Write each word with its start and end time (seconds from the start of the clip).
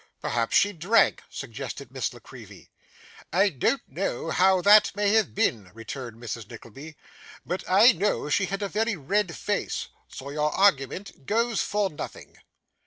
'Perhaps 0.19 0.57
she 0.57 0.73
drank,' 0.73 1.21
suggested 1.29 1.91
Miss 1.91 2.11
La 2.11 2.19
Creevy. 2.19 2.71
'I 3.31 3.49
don't 3.49 3.87
know 3.87 4.31
how 4.31 4.59
that 4.59 4.91
may 4.95 5.09
have 5.09 5.35
been,' 5.35 5.69
returned 5.75 6.19
Mrs. 6.19 6.49
Nickleby: 6.49 6.95
'but 7.45 7.63
I 7.69 7.91
know 7.91 8.27
she 8.27 8.45
had 8.47 8.63
a 8.63 8.67
very 8.67 8.95
red 8.95 9.35
face, 9.35 9.89
so 10.07 10.31
your 10.31 10.51
argument 10.53 11.27
goes 11.27 11.61
for 11.61 11.91
nothing. 11.91 12.39